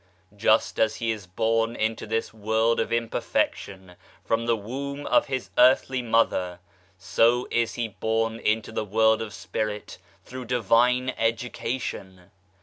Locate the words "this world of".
2.07-2.91